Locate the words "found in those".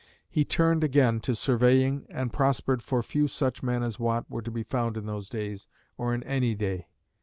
4.63-5.29